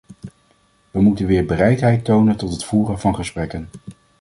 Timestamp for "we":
0.91-1.01